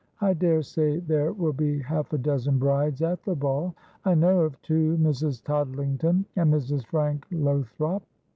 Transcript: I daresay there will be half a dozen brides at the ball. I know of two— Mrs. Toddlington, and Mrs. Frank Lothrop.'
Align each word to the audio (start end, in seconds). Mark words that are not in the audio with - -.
I 0.19 0.33
daresay 0.33 0.99
there 0.99 1.31
will 1.31 1.53
be 1.53 1.79
half 1.79 2.11
a 2.11 2.17
dozen 2.17 2.57
brides 2.57 3.03
at 3.03 3.21
the 3.21 3.35
ball. 3.35 3.75
I 4.03 4.15
know 4.15 4.39
of 4.41 4.59
two— 4.63 4.97
Mrs. 4.99 5.43
Toddlington, 5.43 6.25
and 6.35 6.51
Mrs. 6.51 6.83
Frank 6.87 7.27
Lothrop.' 7.29 8.01